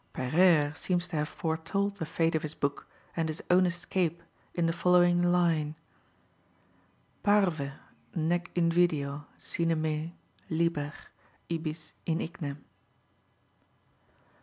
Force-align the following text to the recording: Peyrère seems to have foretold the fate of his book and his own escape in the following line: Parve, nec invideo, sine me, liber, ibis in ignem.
Peyrère 0.15 0.75
seems 0.75 1.07
to 1.07 1.15
have 1.15 1.29
foretold 1.29 1.97
the 1.97 2.07
fate 2.07 2.33
of 2.33 2.41
his 2.41 2.55
book 2.55 2.87
and 3.15 3.29
his 3.29 3.43
own 3.51 3.67
escape 3.67 4.23
in 4.55 4.65
the 4.65 4.73
following 4.73 5.21
line: 5.21 5.75
Parve, 7.23 7.71
nec 8.15 8.51
invideo, 8.55 9.25
sine 9.37 9.79
me, 9.79 10.15
liber, 10.49 10.91
ibis 11.51 11.93
in 12.07 12.17
ignem. 12.19 12.57